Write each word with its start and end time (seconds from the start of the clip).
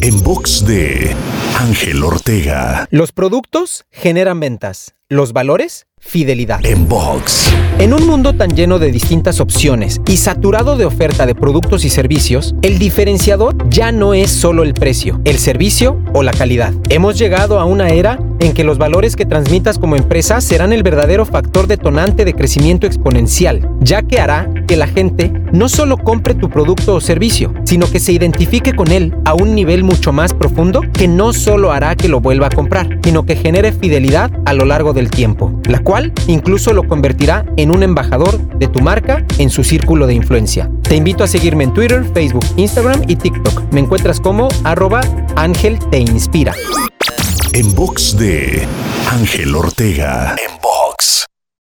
En 0.00 0.22
box 0.22 0.64
de 0.64 1.14
Ángel 1.62 2.02
Ortega. 2.02 2.88
Los 2.90 3.12
productos 3.12 3.84
generan 3.92 4.40
ventas. 4.40 4.96
Los 5.08 5.32
valores, 5.32 5.86
fidelidad. 6.00 6.58
En 6.64 6.88
box. 6.88 7.52
En 7.78 7.94
un 7.94 8.04
mundo 8.06 8.32
tan 8.32 8.50
lleno 8.56 8.80
de 8.80 8.90
distintas 8.90 9.38
opciones 9.38 10.00
y 10.06 10.16
saturado 10.16 10.76
de 10.76 10.86
oferta 10.86 11.24
de 11.24 11.36
productos 11.36 11.84
y 11.84 11.90
servicios, 11.90 12.56
el 12.62 12.80
diferenciador 12.80 13.68
ya 13.70 13.92
no 13.92 14.12
es 14.12 14.30
solo 14.30 14.64
el 14.64 14.74
precio, 14.74 15.20
el 15.24 15.38
servicio 15.38 16.02
o 16.14 16.24
la 16.24 16.32
calidad. 16.32 16.72
Hemos 16.88 17.16
llegado 17.16 17.60
a 17.60 17.64
una 17.64 17.90
era 17.90 18.18
en 18.40 18.54
que 18.54 18.64
los 18.64 18.78
valores 18.78 19.14
que 19.14 19.26
transmitas 19.26 19.78
como 19.78 19.94
empresa 19.94 20.40
serán 20.40 20.72
el 20.72 20.82
verdadero 20.82 21.24
factor 21.24 21.68
detonante 21.68 22.24
de 22.24 22.34
crecimiento 22.34 22.86
exponencial, 22.86 23.68
ya 23.80 24.02
que 24.02 24.18
hará 24.18 24.50
que 24.66 24.76
la 24.76 24.88
gente 24.88 25.32
no 25.52 25.68
solo 25.68 25.98
compre 25.98 26.34
tu 26.34 26.48
producto 26.48 26.94
o 26.94 27.00
servicio, 27.00 27.54
sino 27.64 27.88
que 27.90 28.00
se 28.00 28.12
identifique 28.12 28.74
con 28.74 28.90
él 28.90 29.14
a 29.24 29.34
un 29.34 29.54
nivel 29.54 29.84
mucho 29.84 30.12
más 30.12 30.32
profundo 30.34 30.80
que 30.92 31.06
no 31.06 31.32
solo 31.32 31.51
hará 31.70 31.94
que 31.96 32.08
lo 32.08 32.20
vuelva 32.20 32.46
a 32.46 32.50
comprar, 32.50 32.98
sino 33.04 33.24
que 33.26 33.36
genere 33.36 33.72
fidelidad 33.72 34.30
a 34.46 34.54
lo 34.54 34.64
largo 34.64 34.92
del 34.92 35.10
tiempo, 35.10 35.60
la 35.68 35.80
cual 35.80 36.12
incluso 36.26 36.72
lo 36.72 36.88
convertirá 36.88 37.44
en 37.56 37.70
un 37.70 37.82
embajador 37.82 38.38
de 38.58 38.68
tu 38.68 38.80
marca 38.80 39.24
en 39.38 39.50
su 39.50 39.62
círculo 39.62 40.06
de 40.06 40.14
influencia. 40.14 40.70
Te 40.82 40.96
invito 40.96 41.24
a 41.24 41.26
seguirme 41.26 41.64
en 41.64 41.74
Twitter, 41.74 42.04
Facebook, 42.14 42.44
Instagram 42.56 43.02
y 43.06 43.16
TikTok. 43.16 43.70
Me 43.70 43.80
encuentras 43.80 44.20
como 44.20 44.48
arroba 44.64 45.02
Ángel 45.36 45.78
Te 45.90 45.98
Inspira. 45.98 46.54
En 47.52 47.74
box 47.74 48.16
de 48.16 48.66
Ángel 49.10 49.54
Ortega. 49.54 50.34
En 50.48 50.54
box. 50.62 50.71